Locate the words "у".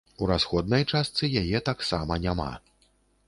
0.25-0.27